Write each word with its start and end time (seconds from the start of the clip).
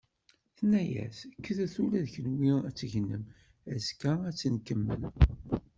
Tenna-as: 0.57 1.17
"Kkret 1.35 1.75
ula 1.83 1.99
d 2.05 2.07
kunwi 2.13 2.51
ad 2.67 2.75
tegnem, 2.75 3.23
azekka 3.73 4.13
ad 4.27 4.33
tt-nkemmel." 4.35 5.03